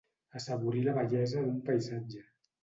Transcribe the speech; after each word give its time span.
Assaborir 0.37 0.81
la 0.87 0.95
bellesa 1.03 1.45
d'un 1.45 1.61
paisatge. 1.69 2.25